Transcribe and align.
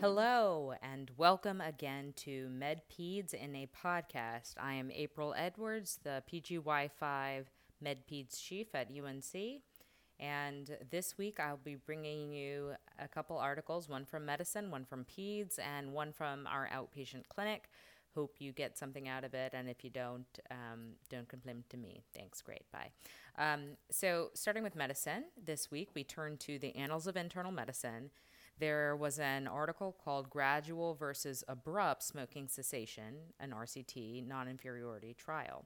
Hello, 0.00 0.72
and 0.82 1.10
welcome 1.18 1.60
again 1.60 2.14
to 2.16 2.48
MedPeds 2.48 3.34
in 3.34 3.54
a 3.54 3.68
podcast. 3.84 4.54
I 4.58 4.72
am 4.72 4.90
April 4.90 5.34
Edwards, 5.36 5.98
the 6.02 6.22
PGY5 6.32 7.44
MedPeds 7.84 8.42
chief 8.42 8.74
at 8.74 8.88
UNC. 8.90 9.60
And 10.18 10.78
this 10.90 11.18
week 11.18 11.38
I'll 11.38 11.58
be 11.58 11.74
bringing 11.74 12.32
you 12.32 12.70
a 12.98 13.08
couple 13.08 13.36
articles 13.36 13.90
one 13.90 14.06
from 14.06 14.24
medicine, 14.24 14.70
one 14.70 14.86
from 14.86 15.04
PEDS, 15.04 15.58
and 15.58 15.92
one 15.92 16.12
from 16.12 16.46
our 16.46 16.66
outpatient 16.74 17.28
clinic. 17.28 17.68
Hope 18.14 18.36
you 18.38 18.52
get 18.52 18.76
something 18.76 19.08
out 19.08 19.24
of 19.24 19.32
it, 19.34 19.52
and 19.54 19.68
if 19.68 19.82
you 19.82 19.90
don't, 19.90 20.26
um, 20.50 20.96
don't 21.08 21.28
complain 21.28 21.64
to 21.70 21.76
me. 21.76 22.02
Thanks, 22.14 22.42
great, 22.42 22.70
bye. 22.70 22.90
Um, 23.38 23.76
so, 23.90 24.30
starting 24.34 24.62
with 24.62 24.76
medicine, 24.76 25.24
this 25.42 25.70
week 25.70 25.90
we 25.94 26.04
turn 26.04 26.36
to 26.38 26.58
the 26.58 26.76
Annals 26.76 27.06
of 27.06 27.16
Internal 27.16 27.52
Medicine. 27.52 28.10
There 28.58 28.94
was 28.94 29.18
an 29.18 29.46
article 29.46 29.96
called 30.04 30.28
Gradual 30.28 30.94
versus 30.94 31.42
Abrupt 31.48 32.02
Smoking 32.02 32.48
Cessation, 32.48 33.14
an 33.40 33.50
RCT 33.50 34.26
non 34.26 34.46
inferiority 34.46 35.14
trial. 35.14 35.64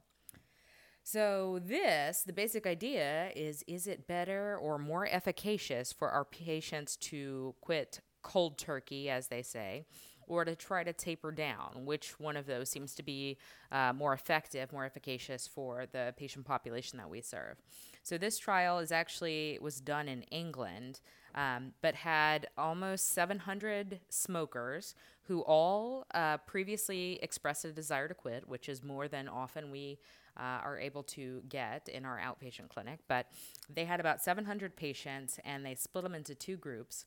So, 1.03 1.59
this, 1.63 2.23
the 2.23 2.33
basic 2.33 2.65
idea 2.65 3.31
is 3.35 3.63
is 3.67 3.87
it 3.87 4.07
better 4.07 4.57
or 4.57 4.77
more 4.77 5.07
efficacious 5.07 5.93
for 5.93 6.09
our 6.09 6.25
patients 6.25 6.95
to 6.97 7.55
quit 7.61 8.01
cold 8.21 8.57
turkey, 8.57 9.09
as 9.09 9.27
they 9.29 9.41
say, 9.41 9.85
or 10.27 10.45
to 10.45 10.55
try 10.55 10.83
to 10.83 10.93
taper 10.93 11.31
down? 11.31 11.85
Which 11.85 12.19
one 12.19 12.37
of 12.37 12.45
those 12.45 12.69
seems 12.69 12.93
to 12.95 13.03
be 13.03 13.37
uh, 13.71 13.93
more 13.93 14.13
effective, 14.13 14.71
more 14.71 14.85
efficacious 14.85 15.47
for 15.47 15.85
the 15.91 16.13
patient 16.17 16.45
population 16.45 16.97
that 16.97 17.09
we 17.09 17.21
serve? 17.21 17.57
So, 18.03 18.17
this 18.17 18.37
trial 18.37 18.79
is 18.79 18.91
actually 18.91 19.57
was 19.61 19.81
done 19.81 20.07
in 20.07 20.23
England 20.23 21.01
um, 21.37 21.73
but 21.81 21.93
had 21.93 22.47
almost 22.57 23.09
700 23.09 23.99
smokers 24.09 24.95
who 25.27 25.41
all 25.41 26.05
uh, 26.13 26.37
previously 26.37 27.19
expressed 27.21 27.63
a 27.63 27.71
desire 27.71 28.07
to 28.07 28.15
quit, 28.15 28.49
which 28.49 28.67
is 28.67 28.83
more 28.83 29.07
than 29.07 29.27
often 29.27 29.69
we 29.69 29.99
uh, 30.35 30.61
are 30.63 30.79
able 30.79 31.03
to 31.03 31.43
get 31.47 31.87
in 31.89 32.05
our 32.05 32.19
outpatient 32.19 32.69
clinic. 32.69 32.99
But 33.07 33.27
they 33.73 33.85
had 33.85 33.99
about 33.99 34.21
700 34.21 34.75
patients 34.75 35.39
and 35.45 35.63
they 35.63 35.75
split 35.75 36.03
them 36.03 36.15
into 36.15 36.33
two 36.33 36.57
groups 36.57 37.05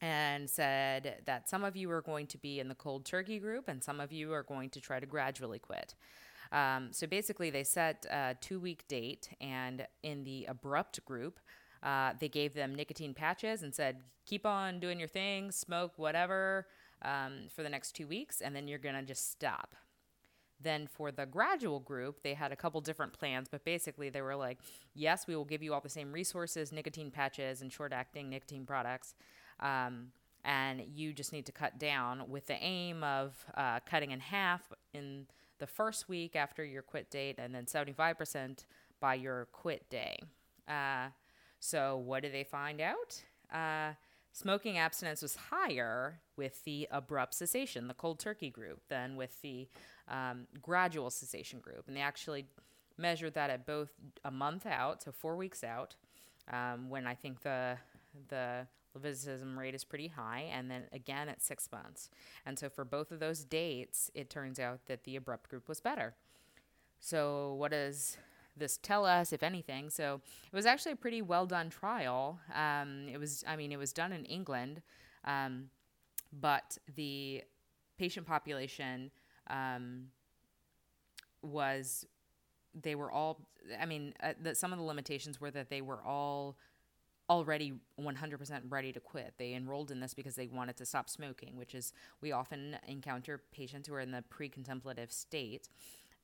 and 0.00 0.48
said 0.50 1.22
that 1.24 1.48
some 1.48 1.64
of 1.64 1.76
you 1.76 1.90
are 1.90 2.02
going 2.02 2.26
to 2.26 2.38
be 2.38 2.60
in 2.60 2.68
the 2.68 2.74
cold 2.74 3.04
turkey 3.04 3.38
group 3.38 3.68
and 3.68 3.82
some 3.82 4.00
of 4.00 4.12
you 4.12 4.32
are 4.32 4.42
going 4.42 4.70
to 4.70 4.80
try 4.80 5.00
to 5.00 5.06
gradually 5.06 5.58
quit. 5.58 5.94
Um, 6.52 6.88
so 6.92 7.06
basically, 7.06 7.50
they 7.50 7.64
set 7.64 8.06
a 8.10 8.36
two 8.40 8.60
week 8.60 8.86
date, 8.86 9.28
and 9.40 9.86
in 10.02 10.24
the 10.24 10.44
abrupt 10.46 11.04
group, 11.04 11.40
uh, 11.82 12.12
they 12.20 12.28
gave 12.28 12.54
them 12.54 12.74
nicotine 12.74 13.12
patches 13.12 13.62
and 13.62 13.74
said, 13.74 13.96
keep 14.24 14.46
on 14.46 14.78
doing 14.78 14.98
your 14.98 15.08
thing, 15.08 15.50
smoke 15.50 15.92
whatever 15.96 16.66
um, 17.02 17.48
for 17.54 17.62
the 17.62 17.68
next 17.68 17.92
two 17.92 18.06
weeks, 18.06 18.40
and 18.40 18.54
then 18.54 18.68
you're 18.68 18.78
going 18.78 18.94
to 18.94 19.02
just 19.02 19.32
stop. 19.32 19.74
Then 20.60 20.86
for 20.86 21.10
the 21.10 21.26
gradual 21.26 21.80
group, 21.80 22.22
they 22.22 22.34
had 22.34 22.52
a 22.52 22.56
couple 22.56 22.80
different 22.80 23.12
plans, 23.12 23.48
but 23.50 23.64
basically 23.64 24.08
they 24.08 24.22
were 24.22 24.36
like, 24.36 24.58
yes, 24.94 25.26
we 25.26 25.36
will 25.36 25.44
give 25.44 25.62
you 25.62 25.74
all 25.74 25.80
the 25.80 25.88
same 25.88 26.12
resources, 26.12 26.72
nicotine 26.72 27.10
patches, 27.10 27.60
and 27.60 27.72
short 27.72 27.92
acting 27.92 28.30
nicotine 28.30 28.64
products. 28.64 29.14
Um, 29.60 30.08
and 30.44 30.82
you 30.94 31.12
just 31.12 31.32
need 31.32 31.46
to 31.46 31.52
cut 31.52 31.78
down 31.78 32.24
with 32.28 32.46
the 32.46 32.62
aim 32.62 33.02
of 33.02 33.34
uh, 33.56 33.80
cutting 33.88 34.10
in 34.10 34.20
half 34.20 34.60
in 34.92 35.26
the 35.58 35.66
first 35.66 36.08
week 36.08 36.36
after 36.36 36.64
your 36.64 36.82
quit 36.82 37.10
date 37.10 37.36
and 37.38 37.54
then 37.54 37.64
75% 37.64 38.64
by 39.00 39.14
your 39.14 39.46
quit 39.52 39.88
day. 39.88 40.18
Uh, 40.68 41.08
so, 41.60 41.96
what 41.96 42.22
did 42.22 42.34
they 42.34 42.44
find 42.44 42.80
out? 42.80 43.22
Uh, 43.52 43.94
smoking 44.32 44.76
abstinence 44.76 45.22
was 45.22 45.36
higher 45.36 46.20
with 46.36 46.62
the 46.64 46.86
abrupt 46.90 47.32
cessation, 47.32 47.88
the 47.88 47.94
cold 47.94 48.18
turkey 48.18 48.50
group, 48.50 48.80
than 48.88 49.16
with 49.16 49.40
the 49.40 49.66
um, 50.08 50.46
gradual 50.60 51.08
cessation 51.08 51.60
group. 51.60 51.84
And 51.86 51.96
they 51.96 52.00
actually 52.00 52.46
measured 52.98 53.34
that 53.34 53.48
at 53.48 53.66
both 53.66 53.90
a 54.24 54.30
month 54.30 54.66
out, 54.66 55.02
so 55.02 55.12
four 55.12 55.36
weeks 55.36 55.64
out, 55.64 55.94
um, 56.52 56.90
when 56.90 57.06
I 57.06 57.14
think 57.14 57.40
the 57.40 57.78
the 58.28 58.66
recidivism 59.00 59.56
rate 59.56 59.74
is 59.74 59.84
pretty 59.84 60.08
high, 60.08 60.50
and 60.52 60.70
then 60.70 60.82
again 60.92 61.28
at 61.28 61.42
six 61.42 61.68
months. 61.72 62.10
And 62.46 62.58
so 62.58 62.68
for 62.68 62.84
both 62.84 63.10
of 63.10 63.20
those 63.20 63.44
dates, 63.44 64.10
it 64.14 64.30
turns 64.30 64.58
out 64.58 64.86
that 64.86 65.04
the 65.04 65.16
abrupt 65.16 65.50
group 65.50 65.68
was 65.68 65.80
better. 65.80 66.14
So 67.00 67.54
what 67.54 67.72
does 67.72 68.16
this 68.56 68.78
tell 68.78 69.04
us, 69.04 69.32
if 69.32 69.42
anything? 69.42 69.90
So 69.90 70.20
it 70.50 70.56
was 70.56 70.66
actually 70.66 70.92
a 70.92 70.96
pretty 70.96 71.22
well 71.22 71.46
done 71.46 71.70
trial. 71.70 72.38
Um, 72.54 73.08
it 73.12 73.18
was, 73.18 73.44
I 73.46 73.56
mean, 73.56 73.72
it 73.72 73.78
was 73.78 73.92
done 73.92 74.12
in 74.12 74.24
England, 74.24 74.80
um, 75.24 75.70
but 76.32 76.78
the 76.94 77.42
patient 77.98 78.26
population 78.26 79.10
um, 79.48 80.06
was 81.42 82.06
they 82.82 82.94
were 82.94 83.10
all 83.10 83.46
i 83.80 83.86
mean 83.86 84.14
uh, 84.22 84.32
the, 84.42 84.54
some 84.54 84.72
of 84.72 84.78
the 84.78 84.84
limitations 84.84 85.40
were 85.40 85.50
that 85.50 85.70
they 85.70 85.80
were 85.80 86.02
all 86.02 86.56
already 87.30 87.72
100% 88.00 88.60
ready 88.68 88.92
to 88.92 89.00
quit 89.00 89.34
they 89.38 89.54
enrolled 89.54 89.90
in 89.90 90.00
this 90.00 90.14
because 90.14 90.34
they 90.34 90.46
wanted 90.46 90.76
to 90.76 90.84
stop 90.84 91.08
smoking 91.08 91.56
which 91.56 91.74
is 91.74 91.92
we 92.20 92.32
often 92.32 92.76
encounter 92.86 93.40
patients 93.52 93.88
who 93.88 93.94
are 93.94 94.00
in 94.00 94.10
the 94.10 94.22
pre-contemplative 94.28 95.10
state 95.10 95.68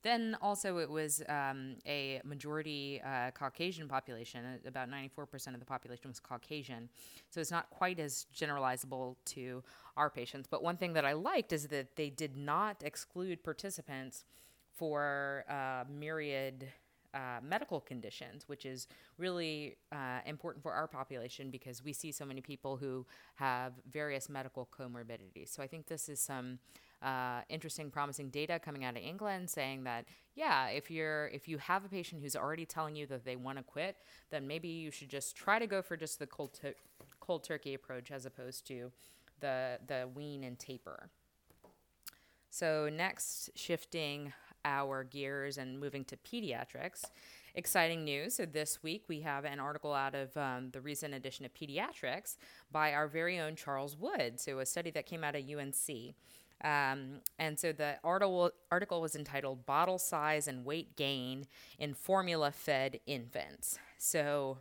then 0.03 0.35
also, 0.41 0.77
it 0.79 0.89
was 0.89 1.21
um, 1.29 1.75
a 1.85 2.21
majority 2.23 3.01
uh, 3.05 3.31
Caucasian 3.31 3.87
population. 3.87 4.43
Uh, 4.45 4.67
about 4.67 4.89
94% 4.89 5.53
of 5.53 5.59
the 5.59 5.65
population 5.65 6.09
was 6.09 6.19
Caucasian. 6.19 6.89
So 7.29 7.39
it's 7.39 7.51
not 7.51 7.69
quite 7.69 7.99
as 7.99 8.25
generalizable 8.35 9.15
to 9.25 9.63
our 9.97 10.09
patients. 10.09 10.47
But 10.49 10.63
one 10.63 10.77
thing 10.77 10.93
that 10.93 11.05
I 11.05 11.13
liked 11.13 11.53
is 11.53 11.67
that 11.67 11.95
they 11.95 12.09
did 12.09 12.35
not 12.35 12.81
exclude 12.83 13.43
participants 13.43 14.25
for 14.75 15.45
uh, 15.47 15.83
myriad. 15.87 16.67
Uh, 17.13 17.41
medical 17.43 17.81
conditions, 17.81 18.47
which 18.47 18.65
is 18.65 18.87
really 19.17 19.75
uh, 19.91 20.19
important 20.25 20.63
for 20.63 20.71
our 20.71 20.87
population 20.87 21.51
because 21.51 21.83
we 21.83 21.91
see 21.91 22.09
so 22.09 22.23
many 22.23 22.39
people 22.39 22.77
who 22.77 23.05
have 23.35 23.73
various 23.91 24.29
medical 24.29 24.65
comorbidities. 24.79 25.49
So 25.53 25.61
I 25.61 25.67
think 25.67 25.87
this 25.87 26.07
is 26.07 26.21
some 26.21 26.59
uh, 27.01 27.41
interesting, 27.49 27.91
promising 27.91 28.29
data 28.29 28.59
coming 28.59 28.85
out 28.85 28.95
of 28.95 29.03
England 29.03 29.49
saying 29.49 29.83
that 29.83 30.05
yeah, 30.35 30.67
if 30.67 30.89
you're 30.89 31.27
if 31.27 31.49
you 31.49 31.57
have 31.57 31.83
a 31.83 31.89
patient 31.89 32.21
who's 32.21 32.35
already 32.35 32.65
telling 32.65 32.95
you 32.95 33.05
that 33.07 33.25
they 33.25 33.35
want 33.35 33.57
to 33.57 33.63
quit, 33.63 33.97
then 34.29 34.47
maybe 34.47 34.69
you 34.69 34.89
should 34.89 35.09
just 35.09 35.35
try 35.35 35.59
to 35.59 35.67
go 35.67 35.81
for 35.81 35.97
just 35.97 36.17
the 36.17 36.27
cold 36.27 36.57
t- 36.61 36.73
cold 37.19 37.43
turkey 37.43 37.73
approach 37.73 38.11
as 38.11 38.25
opposed 38.25 38.65
to 38.67 38.91
the 39.41 39.79
the 39.87 40.07
wean 40.15 40.45
and 40.45 40.57
taper. 40.59 41.09
So 42.49 42.89
next, 42.89 43.49
shifting 43.55 44.33
our 44.65 45.03
gears 45.03 45.57
and 45.57 45.79
moving 45.79 46.05
to 46.05 46.17
pediatrics. 46.17 47.03
Exciting 47.53 48.05
news. 48.05 48.35
So, 48.35 48.45
this 48.45 48.81
week 48.81 49.03
we 49.07 49.21
have 49.21 49.43
an 49.43 49.59
article 49.59 49.93
out 49.93 50.15
of 50.15 50.35
um, 50.37 50.69
the 50.71 50.79
recent 50.79 51.13
edition 51.13 51.45
of 51.45 51.53
Pediatrics 51.53 52.37
by 52.71 52.93
our 52.93 53.07
very 53.07 53.39
own 53.39 53.55
Charles 53.55 53.97
Wood. 53.97 54.39
So, 54.39 54.59
a 54.59 54.65
study 54.65 54.91
that 54.91 55.05
came 55.05 55.23
out 55.23 55.35
of 55.35 55.43
UNC. 55.43 56.15
Um, 56.63 57.21
and 57.39 57.59
so 57.59 57.71
the 57.71 57.95
article, 58.03 58.51
article 58.71 59.01
was 59.01 59.15
entitled 59.15 59.65
Bottle 59.65 59.97
Size 59.97 60.47
and 60.47 60.63
Weight 60.63 60.95
Gain 60.95 61.47
in 61.79 61.93
Formula 61.93 62.51
Fed 62.51 62.99
Infants. 63.07 63.79
So 63.97 64.59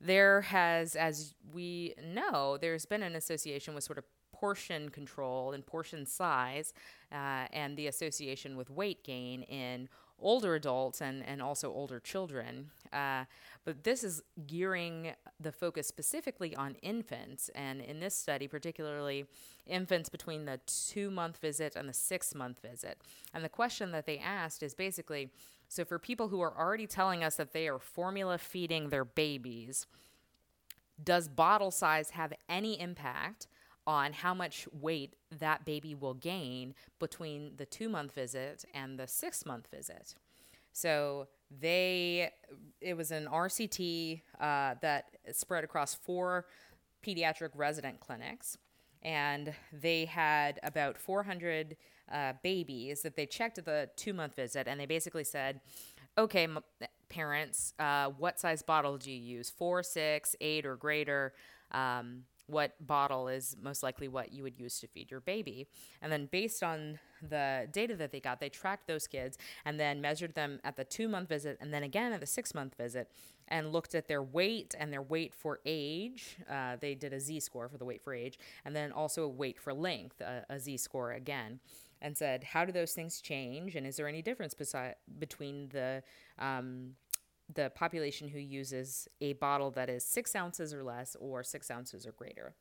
there 0.00 0.40
has, 0.42 0.96
as 0.96 1.34
we 1.52 1.94
know, 2.02 2.56
there's 2.58 2.86
been 2.86 3.02
an 3.02 3.14
association 3.14 3.74
with 3.74 3.84
sort 3.84 3.98
of 3.98 4.04
portion 4.40 4.88
control 4.88 5.52
and 5.52 5.66
portion 5.66 6.06
size 6.06 6.72
uh, 7.12 7.44
and 7.52 7.76
the 7.76 7.86
association 7.86 8.56
with 8.56 8.70
weight 8.70 9.04
gain 9.04 9.42
in 9.42 9.88
older 10.22 10.54
adults 10.54 11.00
and, 11.00 11.26
and 11.26 11.42
also 11.42 11.70
older 11.72 12.00
children. 12.00 12.70
Uh, 12.92 13.24
but 13.64 13.84
this 13.84 14.02
is 14.02 14.22
gearing 14.46 15.12
the 15.38 15.52
focus 15.52 15.86
specifically 15.86 16.54
on 16.56 16.74
infants. 16.82 17.50
And 17.54 17.80
in 17.80 18.00
this 18.00 18.14
study, 18.14 18.48
particularly 18.48 19.26
infants 19.66 20.08
between 20.08 20.44
the 20.44 20.60
two 20.66 21.10
month 21.10 21.38
visit 21.38 21.76
and 21.76 21.88
the 21.88 21.94
six 21.94 22.34
month 22.34 22.60
visit. 22.60 22.98
And 23.34 23.44
the 23.44 23.48
question 23.48 23.92
that 23.92 24.06
they 24.06 24.18
asked 24.18 24.62
is 24.62 24.74
basically 24.74 25.30
so 25.68 25.84
for 25.84 26.00
people 26.00 26.28
who 26.28 26.40
are 26.40 26.56
already 26.58 26.88
telling 26.88 27.22
us 27.22 27.36
that 27.36 27.52
they 27.52 27.68
are 27.68 27.78
formula 27.78 28.38
feeding 28.38 28.88
their 28.88 29.04
babies, 29.04 29.86
does 31.02 31.28
bottle 31.28 31.70
size 31.70 32.10
have 32.10 32.32
any 32.48 32.78
impact 32.80 33.46
on 33.90 34.12
how 34.12 34.32
much 34.32 34.68
weight 34.72 35.16
that 35.36 35.64
baby 35.64 35.96
will 35.96 36.14
gain 36.14 36.72
between 37.00 37.50
the 37.56 37.66
two 37.66 37.88
month 37.88 38.14
visit 38.14 38.64
and 38.72 38.96
the 39.00 39.08
six 39.08 39.44
month 39.44 39.66
visit? 39.68 40.14
So 40.72 41.26
they, 41.50 42.30
it 42.80 42.96
was 42.96 43.10
an 43.10 43.26
RCT 43.26 44.22
uh, 44.40 44.76
that 44.80 45.16
spread 45.32 45.64
across 45.64 45.96
four 45.96 46.46
pediatric 47.04 47.50
resident 47.56 47.98
clinics. 47.98 48.56
And 49.02 49.54
they 49.72 50.04
had 50.04 50.60
about 50.62 50.96
400 50.96 51.76
uh, 52.12 52.34
babies 52.44 53.02
that 53.02 53.16
they 53.16 53.26
checked 53.26 53.58
at 53.58 53.64
the 53.64 53.90
two 53.96 54.12
month 54.12 54.36
visit, 54.36 54.68
and 54.68 54.78
they 54.78 54.86
basically 54.86 55.24
said, 55.24 55.60
okay, 56.16 56.44
m- 56.44 56.60
parents 57.08 57.74
uh, 57.80 58.10
what 58.10 58.38
size 58.38 58.62
bottle 58.62 58.98
do 58.98 59.10
you 59.10 59.36
use? 59.38 59.50
Four 59.50 59.82
six 59.82 60.36
eight 60.40 60.64
or 60.64 60.76
greater? 60.76 61.32
Um, 61.72 62.24
what 62.50 62.74
bottle 62.86 63.28
is 63.28 63.56
most 63.62 63.82
likely 63.82 64.08
what 64.08 64.32
you 64.32 64.42
would 64.42 64.58
use 64.58 64.78
to 64.80 64.86
feed 64.86 65.10
your 65.10 65.20
baby. 65.20 65.66
And 66.02 66.10
then, 66.10 66.28
based 66.30 66.62
on 66.62 66.98
the 67.22 67.68
data 67.72 67.96
that 67.96 68.12
they 68.12 68.20
got, 68.20 68.40
they 68.40 68.48
tracked 68.48 68.86
those 68.86 69.06
kids 69.06 69.38
and 69.64 69.78
then 69.78 70.00
measured 70.00 70.34
them 70.34 70.60
at 70.64 70.76
the 70.76 70.84
two 70.84 71.08
month 71.08 71.28
visit 71.28 71.58
and 71.60 71.72
then 71.72 71.82
again 71.82 72.12
at 72.12 72.20
the 72.20 72.26
six 72.26 72.54
month 72.54 72.74
visit 72.76 73.10
and 73.48 73.72
looked 73.72 73.94
at 73.94 74.08
their 74.08 74.22
weight 74.22 74.74
and 74.78 74.92
their 74.92 75.02
weight 75.02 75.34
for 75.34 75.60
age. 75.66 76.38
Uh, 76.48 76.76
they 76.80 76.94
did 76.94 77.12
a 77.12 77.20
Z 77.20 77.40
score 77.40 77.68
for 77.68 77.78
the 77.78 77.84
weight 77.84 78.02
for 78.02 78.14
age 78.14 78.38
and 78.64 78.74
then 78.74 78.92
also 78.92 79.24
a 79.24 79.28
weight 79.28 79.58
for 79.58 79.74
length, 79.74 80.20
a, 80.20 80.44
a 80.48 80.58
Z 80.58 80.78
score 80.78 81.12
again. 81.12 81.60
And 82.02 82.16
said, 82.16 82.44
how 82.44 82.64
do 82.64 82.72
those 82.72 82.92
things 82.92 83.20
change? 83.20 83.76
And 83.76 83.86
is 83.86 83.96
there 83.96 84.08
any 84.08 84.22
difference 84.22 84.54
besi- 84.54 84.94
between 85.18 85.68
the 85.68 86.02
um, 86.38 86.94
the 87.54 87.70
population 87.70 88.28
who 88.28 88.38
uses 88.38 89.08
a 89.20 89.34
bottle 89.34 89.70
that 89.72 89.88
is 89.88 90.04
six 90.04 90.34
ounces 90.34 90.72
or 90.72 90.82
less 90.82 91.16
or 91.20 91.42
six 91.42 91.70
ounces 91.70 92.06
or 92.06 92.12
greater. 92.12 92.54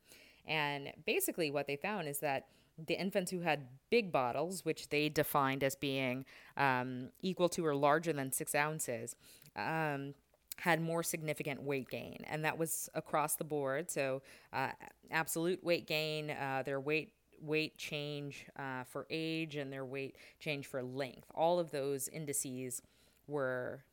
And 0.48 0.92
basically, 1.06 1.52
what 1.52 1.68
they 1.68 1.76
found 1.76 2.08
is 2.08 2.20
that 2.20 2.48
the 2.88 3.00
infants 3.00 3.32
who 3.32 3.42
had 3.42 3.68
big 3.90 4.12
bottles, 4.12 4.64
which 4.64 4.90
they 4.90 5.10
defined 5.10 5.64
as 5.64 5.76
being 5.76 6.26
um, 6.58 7.10
equal 7.22 7.50
to 7.50 7.66
or 7.66 7.76
larger 7.76 8.14
than 8.14 8.32
six 8.32 8.56
ounces, 8.56 9.16
um, 9.56 10.14
had 10.58 10.82
more 10.82 11.04
significant 11.04 11.62
weight 11.62 11.90
gain. 11.90 12.24
And 12.26 12.44
that 12.46 12.58
was 12.58 12.90
across 12.94 13.36
the 13.36 13.44
board. 13.44 13.90
So, 13.92 14.22
uh, 14.54 14.72
absolute 15.12 15.64
weight 15.64 15.88
gain, 15.88 16.32
uh, 16.32 16.64
their 16.66 16.80
weight 16.80 17.14
weight 17.42 17.78
change 17.78 18.46
uh, 18.58 18.84
for 18.84 19.08
age 19.10 19.56
and 19.56 19.72
their 19.72 19.86
weight 19.86 20.16
change 20.40 20.68
for 20.68 20.84
length. 20.84 21.28
All 21.34 21.60
of 21.60 21.72
those 21.72 22.10
indices 22.10 22.82
were 23.28 23.84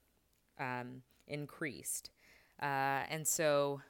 um, 0.58 1.02
increased. 1.26 2.10
Uh, 2.60 3.04
and 3.10 3.26
so 3.26 3.80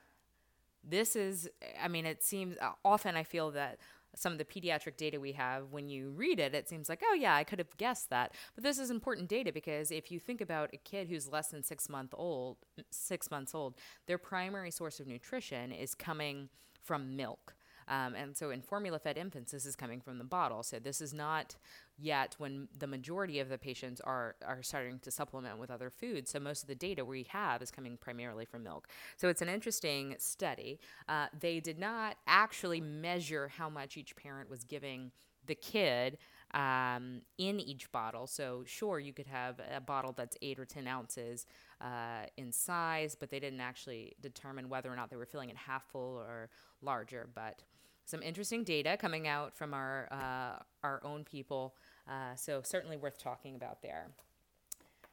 this 0.83 1.17
is, 1.17 1.49
I 1.83 1.89
mean, 1.89 2.07
it 2.07 2.23
seems 2.23 2.57
uh, 2.61 2.73
often 2.85 3.17
I 3.17 3.25
feel 3.25 3.51
that 3.53 3.79
some 4.15 4.33
of 4.33 4.39
the 4.39 4.45
pediatric 4.45 4.97
data 4.97 5.21
we 5.21 5.33
have, 5.33 5.73
when 5.73 5.89
you 5.89 6.11
read 6.11 6.41
it, 6.41 6.55
it 6.55 6.69
seems 6.69 6.89
like, 6.89 7.03
oh, 7.05 7.15
yeah, 7.15 7.35
I 7.35 7.45
could 7.45 7.59
have 7.59 7.77
guessed 7.77 8.09
that. 8.11 8.33
But 8.55 8.65
this 8.65 8.79
is 8.79 8.91
important 8.91 9.29
data 9.29 9.53
because 9.53 9.91
if 9.91 10.11
you 10.11 10.19
think 10.19 10.41
about 10.41 10.71
a 10.73 10.79
kid 10.79 11.09
who's 11.09 11.29
less 11.29 11.49
than 11.49 11.63
six 11.63 11.89
month 11.89 12.15
old, 12.17 12.57
six 12.91 13.31
months 13.31 13.55
old, 13.55 13.75
their 14.07 14.19
primary 14.19 14.71
source 14.71 15.01
of 15.01 15.07
nutrition 15.07 15.71
is 15.71 15.95
coming 15.95 16.49
from 16.83 17.17
milk. 17.17 17.56
Um, 17.89 18.15
and 18.15 18.37
so 18.37 18.51
in 18.51 18.63
formula 18.63 18.99
fed 18.99 19.17
infants, 19.17 19.53
this 19.53 19.67
is 19.67 19.77
coming 19.77 20.01
from 20.01 20.19
the 20.19 20.25
bottle. 20.25 20.63
So 20.63 20.79
this 20.79 21.01
is 21.01 21.15
not 21.15 21.57
yet 21.99 22.35
when 22.39 22.69
the 22.79 22.87
majority 22.87 23.39
of 23.41 23.49
the 23.49 23.59
patients 23.59 24.01
are, 24.01 24.37
are 24.45 24.63
starting 24.63 24.99
to 25.01 25.11
supplement 25.11 25.59
with 25.59 25.71
other 25.71 25.91
foods. 25.91 26.31
So 26.31 26.41
most 26.41 26.63
of 26.63 26.69
the 26.69 26.75
data 26.75 27.05
we 27.05 27.27
have 27.31 27.63
is 27.63 27.71
coming 27.71 27.97
primarily 27.97 28.45
from 28.45 28.65
milk. 28.65 28.89
So 29.17 29.29
it's 29.29 29.43
an 29.43 29.49
interesting 29.49 30.17
study. 30.19 30.81
Uh, 31.09 31.27
they 31.39 31.61
did 31.61 31.79
not 31.79 32.17
actually 32.27 32.81
measure 32.81 33.49
how 33.49 33.69
much 33.69 33.97
each 33.97 34.17
parent 34.17 34.51
was 34.51 34.65
giving 34.65 35.13
the 35.47 35.55
kid 35.55 36.19
um, 36.55 37.23
in 37.39 37.61
each 37.61 37.91
bottle. 37.93 38.27
So, 38.27 38.63
sure, 38.67 38.99
you 38.99 39.13
could 39.13 39.27
have 39.27 39.61
a 39.75 39.81
bottle 39.81 40.13
that's 40.13 40.37
eight 40.43 40.59
or 40.59 40.65
10 40.65 40.87
ounces 40.87 41.47
uh, 41.81 42.27
in 42.37 42.53
size, 42.53 43.17
but 43.19 43.31
they 43.31 43.41
didn't 43.41 43.61
actually 43.61 44.15
determine 44.21 44.69
whether 44.69 44.93
or 44.93 44.97
not 44.97 45.11
they 45.11 45.17
were 45.17 45.27
filling 45.27 45.51
it 45.51 45.57
half 45.57 45.85
full 45.91 46.17
or 46.17 46.49
larger. 46.83 47.29
But 47.35 47.63
some 48.07 48.23
interesting 48.23 48.65
data 48.65 48.97
coming 48.99 49.29
out 49.29 49.55
from 49.55 49.75
our 49.75 50.09
uh, 50.11 50.63
our 50.83 51.01
own 51.05 51.25
people. 51.25 51.75
Uh, 52.09 52.35
so 52.37 52.63
certainly 52.63 52.97
worth 52.97 53.19
talking 53.19 53.57
about 53.57 53.83
there. 53.83 54.07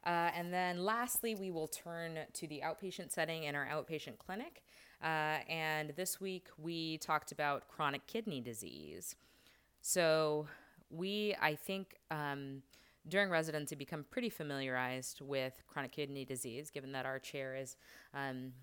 Uh, 0.05 0.29
and 0.35 0.53
then 0.53 0.83
lastly, 0.83 1.33
we 1.33 1.49
will 1.49 1.67
turn 1.67 2.19
to 2.33 2.47
the 2.47 2.61
outpatient 2.63 3.11
setting 3.11 3.43
in 3.43 3.55
our 3.55 3.65
outpatient 3.65 4.17
clinic. 4.17 4.63
Uh, 5.01 5.39
and 5.49 5.91
this 5.95 6.21
week 6.21 6.47
we 6.57 6.97
talked 6.99 7.31
about 7.31 7.67
chronic 7.67 8.05
kidney 8.05 8.39
disease. 8.39 9.15
So 9.81 10.47
we, 10.89 11.35
I 11.41 11.55
think, 11.55 11.97
um, 12.11 12.61
during 13.07 13.29
residency 13.29 13.75
become 13.75 14.05
pretty 14.11 14.29
familiarized 14.29 15.19
with 15.19 15.61
chronic 15.67 15.91
kidney 15.91 16.25
disease, 16.25 16.69
given 16.69 16.91
that 16.93 17.05
our 17.05 17.19
chair 17.19 17.55
is 17.55 17.75
um, 18.13 18.53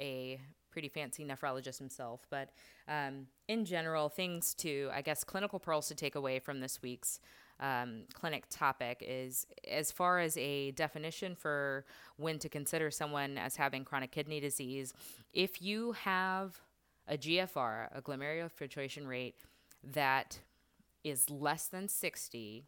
a 0.00 0.40
pretty 0.72 0.88
fancy 0.88 1.24
nephrologist 1.24 1.78
himself. 1.78 2.26
But 2.30 2.50
um, 2.88 3.26
in 3.48 3.64
general, 3.64 4.08
things 4.08 4.54
to, 4.54 4.90
I 4.92 5.02
guess, 5.02 5.22
clinical 5.22 5.60
pearls 5.60 5.88
to 5.88 5.94
take 5.94 6.14
away 6.16 6.38
from 6.38 6.60
this 6.60 6.82
week's 6.82 7.20
um, 7.60 8.02
clinic 8.12 8.46
topic 8.50 9.04
is 9.06 9.46
as 9.70 9.92
far 9.92 10.18
as 10.18 10.36
a 10.36 10.72
definition 10.72 11.36
for 11.36 11.84
when 12.16 12.38
to 12.40 12.48
consider 12.48 12.90
someone 12.90 13.38
as 13.38 13.54
having 13.56 13.84
chronic 13.84 14.10
kidney 14.10 14.40
disease, 14.40 14.92
if 15.32 15.62
you 15.62 15.92
have 15.92 16.60
a 17.06 17.16
GFR, 17.16 17.88
a 17.94 18.02
glomerular 18.02 18.50
filtration 18.50 19.06
rate, 19.06 19.36
that 19.84 20.40
is 21.04 21.30
less 21.30 21.66
than 21.66 21.88
60, 21.88 22.64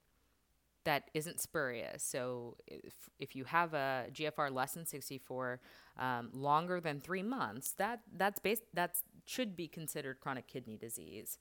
that 0.85 1.11
isn't 1.15 1.41
spurious. 1.41 2.03
So 2.03 2.57
if, 2.67 2.95
if 3.19 3.35
you 3.35 3.45
have 3.45 3.75
a 3.75 4.07
GFR 4.13 4.53
less 4.53 4.73
than 4.73 4.87
64, 4.87 5.61
um, 5.99 6.31
longer 6.33 6.81
than 6.81 7.01
three 7.01 7.23
months, 7.23 7.73
that 7.73 8.01
that's 8.17 8.39
based 8.39 8.63
that 8.75 8.97
should 9.27 9.57
be 9.57 9.69
considered 9.69 10.21
chronic 10.21 10.47
kidney 10.47 10.77
disease. 10.77 11.39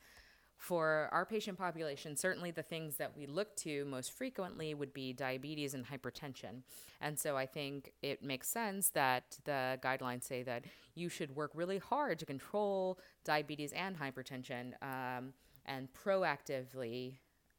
For 0.57 1.09
our 1.11 1.25
patient 1.25 1.57
population, 1.57 2.15
certainly 2.15 2.51
the 2.51 2.63
things 2.63 2.95
that 2.95 3.17
we 3.17 3.25
look 3.25 3.53
to 3.57 3.83
most 3.83 4.13
frequently 4.13 4.73
would 4.73 4.93
be 4.93 5.11
diabetes 5.11 5.73
and 5.73 5.85
hypertension. 5.85 6.61
And 7.01 7.19
so 7.19 7.35
I 7.35 7.45
think 7.45 7.91
it 8.01 8.23
makes 8.23 8.47
sense 8.47 8.89
that 8.91 9.37
the 9.43 9.77
guidelines 9.83 10.23
say 10.23 10.41
that 10.43 10.63
you 10.95 11.09
should 11.09 11.35
work 11.35 11.51
really 11.53 11.79
hard 11.79 12.17
to 12.19 12.25
control 12.25 12.97
diabetes 13.25 13.73
and 13.73 13.99
hypertension 13.99 14.71
um, 14.81 15.33
and 15.65 15.89
proactively 15.91 17.15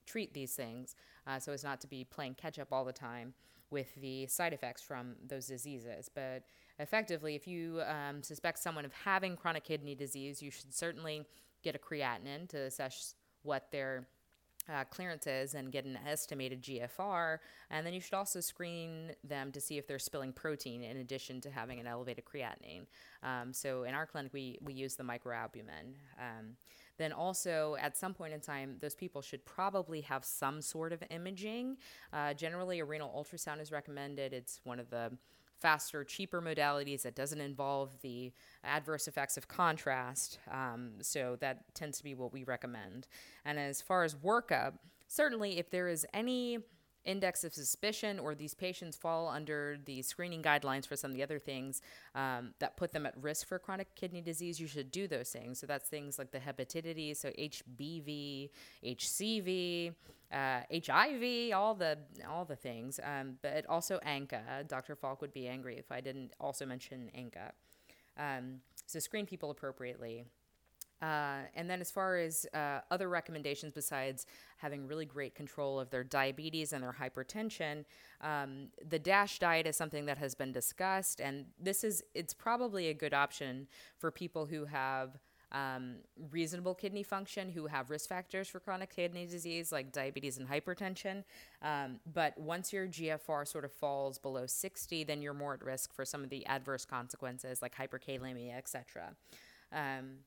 treat 0.06 0.32
these 0.32 0.54
things 0.54 0.94
uh, 1.26 1.38
so 1.38 1.52
as 1.52 1.64
not 1.64 1.80
to 1.80 1.86
be 1.86 2.04
playing 2.04 2.34
catch 2.34 2.58
up 2.58 2.68
all 2.72 2.84
the 2.84 2.92
time 2.92 3.34
with 3.70 3.94
the 3.96 4.26
side 4.26 4.52
effects 4.52 4.82
from 4.82 5.16
those 5.26 5.46
diseases. 5.46 6.08
But 6.14 6.44
effectively, 6.78 7.34
if 7.34 7.46
you 7.46 7.82
um, 7.86 8.22
suspect 8.22 8.58
someone 8.58 8.84
of 8.84 8.92
having 8.92 9.36
chronic 9.36 9.64
kidney 9.64 9.94
disease, 9.94 10.42
you 10.42 10.50
should 10.50 10.74
certainly 10.74 11.24
get 11.62 11.74
a 11.74 11.78
creatinine 11.78 12.48
to 12.50 12.58
assess 12.58 13.14
what 13.42 13.70
their 13.72 14.06
uh, 14.72 14.84
clearance 14.84 15.26
is 15.26 15.54
and 15.54 15.72
get 15.72 15.84
an 15.84 15.98
estimated 16.06 16.62
GFR. 16.62 17.38
And 17.70 17.86
then 17.86 17.92
you 17.92 18.00
should 18.00 18.14
also 18.14 18.40
screen 18.40 19.12
them 19.22 19.52
to 19.52 19.60
see 19.60 19.78
if 19.78 19.86
they're 19.86 19.98
spilling 19.98 20.32
protein 20.32 20.82
in 20.82 20.98
addition 20.98 21.40
to 21.42 21.50
having 21.50 21.80
an 21.80 21.86
elevated 21.86 22.24
creatinine. 22.24 22.86
Um, 23.22 23.52
so 23.52 23.84
in 23.84 23.94
our 23.94 24.06
clinic, 24.06 24.32
we, 24.32 24.58
we 24.62 24.72
use 24.72 24.94
the 24.94 25.04
microalbumin. 25.04 25.94
Um, 26.19 26.56
then 26.98 27.13
also 27.13 27.77
at 27.81 27.96
some 27.96 28.15
point 28.15 28.32
in 28.32 28.41
time, 28.41 28.77
those 28.81 28.94
people 28.94 29.22
should 29.22 29.44
probably 29.44 30.01
have 30.03 30.24
some 30.24 30.60
sort 30.60 30.93
of 30.93 31.03
imaging. 31.10 31.77
Uh, 32.13 32.34
generally, 32.34 32.81
a 32.81 32.84
renal 32.84 33.10
ultrasound 33.10 33.60
is 33.60 33.72
recommended. 33.72 34.32
It's 34.32 34.60
one 34.65 34.79
of 34.79 34.91
the 34.91 35.13
faster, 35.60 36.05
cheaper 36.05 36.43
modalities 36.43 37.03
that 37.03 37.15
doesn't 37.15 37.41
involve 37.41 37.98
the 38.03 38.32
adverse 38.65 39.08
effects 39.08 39.36
of 39.36 39.48
contrast. 39.48 40.39
Um, 40.51 40.93
so 41.01 41.36
that 41.41 41.74
tends 41.74 41.98
to 41.98 42.05
be 42.05 42.15
what 42.15 42.32
we 42.32 42.44
recommend. 42.44 43.08
And 43.44 43.58
as 43.58 43.81
far 43.81 44.05
as 44.05 44.15
workup, 44.15 44.74
certainly 45.08 45.58
if 45.58 45.70
there 45.70 45.89
is 45.89 46.06
any 46.13 46.58
index 47.05 47.44
of 47.44 47.53
suspicion 47.53 48.19
or 48.19 48.34
these 48.34 48.55
patients 48.55 48.96
fall 48.96 49.29
under 49.29 49.79
the 49.84 50.03
screening 50.03 50.43
guidelines 50.43 50.87
for 50.87 50.96
some 50.96 51.11
of 51.11 51.17
the 51.17 51.23
other 51.23 51.39
things 51.39 51.82
um, 52.15 52.55
that 52.58 52.77
put 52.77 52.93
them 52.93 53.06
at 53.06 53.15
risk 53.20 53.46
for 53.46 53.58
chronic 53.58 53.94
kidney 53.94 54.20
disease, 54.20 54.61
you 54.61 54.67
should 54.67 54.91
do 54.91 55.06
those 55.06 55.31
things. 55.31 55.58
So 55.58 55.67
that's 55.67 55.89
things 55.89 56.19
like 56.19 56.31
the 56.31 56.39
hepatitis, 56.39 57.17
so 57.19 57.31
HBV, 57.31 58.51
HCV, 58.84 59.94
uh, 60.32 60.61
HIV, 60.73 61.55
all 61.55 61.75
the 61.75 61.99
all 62.29 62.44
the 62.44 62.56
things. 62.56 62.99
Um, 63.03 63.39
but 63.43 63.67
also 63.67 64.01
ANCA. 64.06 64.67
Dr. 64.67 64.96
Falk 64.96 65.20
would 65.20 65.32
be 65.32 65.46
angry 65.46 65.79
if 65.79 65.93
I 65.93 66.01
didn't 66.01 66.32
also 66.41 66.67
mention 66.67 67.11
ANCA. 67.17 67.53
Um, 68.17 68.61
so 68.87 68.99
screen 68.99 69.27
people 69.27 69.51
appropriately. 69.51 70.25
Uh, 71.03 71.43
and 71.55 71.69
then, 71.69 71.81
as 71.81 71.91
far 71.91 72.17
as 72.17 72.46
uh, 72.55 72.81
other 72.91 73.08
recommendations 73.08 73.72
besides 73.72 74.27
having 74.56 74.86
really 74.86 75.05
great 75.05 75.34
control 75.34 75.79
of 75.79 75.91
their 75.91 76.05
diabetes 76.05 76.72
and 76.72 76.82
their 76.82 76.96
hypertension, 76.98 77.84
um, 78.20 78.69
the 78.89 78.98
DASH 78.98 79.39
diet 79.39 79.67
is 79.67 79.77
something 79.77 80.06
that 80.06 80.19
has 80.19 80.34
been 80.34 80.53
discussed, 80.53 81.20
and 81.20 81.46
this 81.60 81.84
is 81.84 82.03
it's 82.15 82.32
probably 82.32 82.89
a 82.89 82.94
good 82.94 83.13
option 83.13 83.67
for 83.98 84.10
people 84.10 84.46
who 84.46 84.65
have 84.65 85.19
um, 85.55 85.96
reasonable 86.31 86.74
kidney 86.74 87.05
function, 87.05 87.48
who 87.48 87.67
have 87.67 87.89
risk 87.89 88.08
factors 88.08 88.48
for 88.48 88.58
chronic 88.58 88.94
kidney 88.94 89.24
disease 89.24 89.70
like 89.70 89.93
diabetes 89.93 90.36
and 90.36 90.48
hypertension. 90.48 91.22
Um, 91.63 92.01
but 92.13 92.36
once 92.36 92.72
your 92.72 92.89
GFR 92.89 93.46
sort 93.46 93.65
of 93.65 93.72
falls 93.72 94.19
below 94.19 94.46
60, 94.46 95.05
then 95.05 95.22
you're 95.22 95.32
more 95.32 95.55
at 95.55 95.65
risk 95.65 95.94
for 95.94 96.05
some 96.05 96.24
of 96.24 96.31
the 96.31 96.44
adverse 96.46 96.84
consequences 96.84 97.63
like 97.63 97.74
hyperkalemia, 97.77 98.58
etc. 98.58 99.15
Um, 99.72 100.19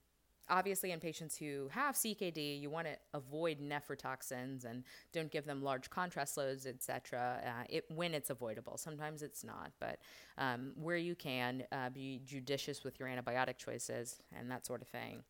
obviously, 0.50 0.92
in 0.92 1.00
patients 1.00 1.38
who 1.38 1.68
have 1.72 1.96
CKD, 1.96 2.60
you 2.60 2.70
want 2.70 2.88
to 2.88 2.96
avoid 3.14 3.60
nephrotoxins 3.60 4.66
and 4.66 4.84
don't 5.14 5.32
give 5.32 5.46
them 5.46 5.62
large 5.62 5.90
contrast 5.90 6.38
loads, 6.38 6.66
etc. 6.66 7.42
Uh, 7.46 7.64
it, 7.70 7.86
when 7.94 8.14
it's 8.14 8.30
avoidable. 8.30 8.78
Sometimes 8.78 9.22
it's 9.22 9.44
not, 9.44 9.72
but 9.80 10.00
um, 10.38 10.72
where 10.76 10.98
you 10.98 11.16
can, 11.16 11.64
uh, 11.72 11.90
be 11.90 12.22
judicious 12.26 12.84
with 12.84 13.00
your 13.00 13.10
antibiotic 13.10 13.58
choices 13.58 14.22
and 14.38 14.50
that 14.52 14.66
sort 14.66 14.82
of 14.82 14.88
thing. 14.88 15.24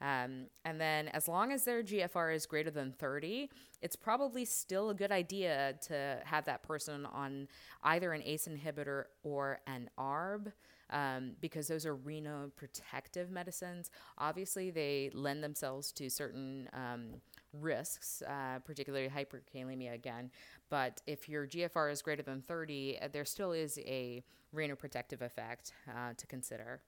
Um, 0.00 0.46
and 0.64 0.80
then, 0.80 1.08
as 1.08 1.28
long 1.28 1.52
as 1.52 1.64
their 1.64 1.82
GFR 1.82 2.34
is 2.34 2.46
greater 2.46 2.70
than 2.70 2.92
30, 2.92 3.50
it's 3.82 3.96
probably 3.96 4.44
still 4.44 4.90
a 4.90 4.94
good 4.94 5.12
idea 5.12 5.74
to 5.88 6.18
have 6.24 6.46
that 6.46 6.62
person 6.62 7.06
on 7.06 7.48
either 7.82 8.12
an 8.12 8.22
ACE 8.24 8.48
inhibitor 8.48 9.04
or 9.22 9.60
an 9.66 9.90
ARB. 9.98 10.52
Um, 10.92 11.36
because 11.40 11.68
those 11.68 11.86
are 11.86 11.94
renoprotective 11.94 13.30
medicines. 13.30 13.92
Obviously, 14.18 14.70
they 14.70 15.08
lend 15.14 15.44
themselves 15.44 15.92
to 15.92 16.10
certain 16.10 16.68
um, 16.72 17.20
risks, 17.52 18.24
uh, 18.26 18.58
particularly 18.64 19.08
hyperkalemia 19.08 19.94
again. 19.94 20.32
But 20.68 21.00
if 21.06 21.28
your 21.28 21.46
GFR 21.46 21.92
is 21.92 22.02
greater 22.02 22.22
than 22.22 22.42
30, 22.42 22.98
uh, 23.00 23.08
there 23.12 23.24
still 23.24 23.52
is 23.52 23.78
a 23.78 24.24
renoprotective 24.52 25.20
effect 25.20 25.72
uh, 25.88 26.14
to 26.16 26.26
consider. 26.26 26.82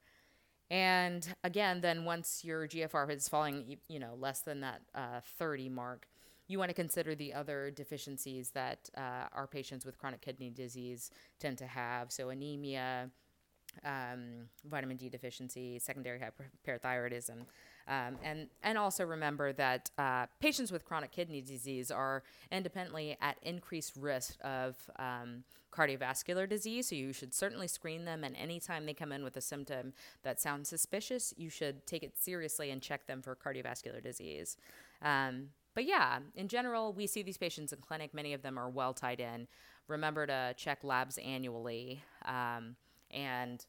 And 0.69 1.27
again, 1.43 1.81
then 1.81 2.05
once 2.05 2.43
your 2.43 2.67
GFR 2.67 3.11
is 3.11 3.27
falling, 3.27 3.77
you 3.87 3.99
know, 3.99 4.15
less 4.17 4.41
than 4.41 4.61
that 4.61 4.81
uh, 4.95 5.19
30 5.37 5.69
mark, 5.69 6.07
you 6.47 6.59
want 6.59 6.69
to 6.69 6.75
consider 6.75 7.15
the 7.15 7.33
other 7.33 7.71
deficiencies 7.71 8.51
that 8.51 8.89
uh, 8.97 9.27
our 9.33 9.47
patients 9.47 9.85
with 9.85 9.97
chronic 9.97 10.21
kidney 10.21 10.49
disease 10.49 11.09
tend 11.39 11.57
to 11.59 11.67
have. 11.67 12.11
So 12.11 12.29
anemia, 12.29 13.09
um, 13.85 14.49
vitamin 14.65 14.97
D 14.97 15.09
deficiency, 15.09 15.79
secondary 15.79 16.19
hyperparathyroidism, 16.19 17.45
um, 17.87 18.17
and 18.23 18.47
and 18.63 18.77
also 18.77 19.05
remember 19.05 19.51
that 19.53 19.89
uh, 19.97 20.25
patients 20.39 20.71
with 20.71 20.85
chronic 20.85 21.11
kidney 21.11 21.41
disease 21.41 21.91
are 21.91 22.23
independently 22.51 23.17
at 23.21 23.37
increased 23.41 23.95
risk 23.97 24.37
of 24.43 24.77
um, 24.97 25.43
cardiovascular 25.71 26.47
disease. 26.47 26.89
So 26.89 26.95
you 26.95 27.13
should 27.13 27.33
certainly 27.33 27.67
screen 27.67 28.05
them, 28.05 28.23
and 28.23 28.35
anytime 28.35 28.85
they 28.85 28.93
come 28.93 29.11
in 29.11 29.23
with 29.23 29.35
a 29.37 29.41
symptom 29.41 29.93
that 30.23 30.39
sounds 30.39 30.69
suspicious, 30.69 31.33
you 31.37 31.49
should 31.49 31.85
take 31.85 32.03
it 32.03 32.17
seriously 32.17 32.71
and 32.71 32.81
check 32.81 33.07
them 33.07 33.21
for 33.21 33.35
cardiovascular 33.35 34.01
disease. 34.01 34.57
Um, 35.01 35.49
but 35.73 35.85
yeah, 35.85 36.19
in 36.35 36.47
general, 36.47 36.93
we 36.93 37.07
see 37.07 37.23
these 37.23 37.37
patients 37.37 37.73
in 37.73 37.79
clinic. 37.79 38.13
Many 38.13 38.33
of 38.33 38.43
them 38.43 38.57
are 38.57 38.69
well 38.69 38.93
tied 38.93 39.19
in. 39.19 39.47
Remember 39.87 40.25
to 40.27 40.53
check 40.55 40.83
labs 40.83 41.17
annually, 41.17 42.03
um, 42.25 42.75
and 43.11 43.65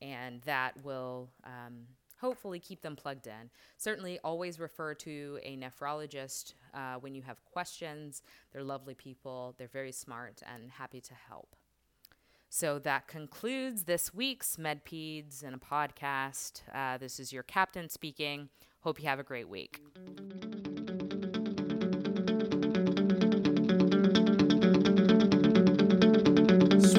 and 0.00 0.42
that 0.42 0.84
will 0.84 1.30
um, 1.44 1.86
hopefully 2.20 2.58
keep 2.58 2.82
them 2.82 2.96
plugged 2.96 3.26
in. 3.26 3.50
Certainly, 3.76 4.18
always 4.24 4.58
refer 4.58 4.94
to 4.94 5.38
a 5.42 5.56
nephrologist 5.56 6.54
uh, 6.74 6.94
when 6.94 7.14
you 7.14 7.22
have 7.22 7.44
questions. 7.44 8.22
They're 8.52 8.64
lovely 8.64 8.94
people, 8.94 9.54
they're 9.58 9.68
very 9.68 9.92
smart 9.92 10.42
and 10.52 10.70
happy 10.70 11.00
to 11.00 11.14
help. 11.14 11.56
So 12.50 12.78
that 12.80 13.08
concludes 13.08 13.84
this 13.84 14.14
week's 14.14 14.56
MedPeds 14.56 15.42
and 15.42 15.54
a 15.54 15.58
podcast. 15.58 16.62
Uh, 16.74 16.96
this 16.96 17.20
is 17.20 17.32
your 17.32 17.42
captain 17.42 17.90
speaking. 17.90 18.48
Hope 18.80 19.02
you 19.02 19.08
have 19.08 19.18
a 19.18 19.24
great 19.24 19.48
week. 19.48 19.82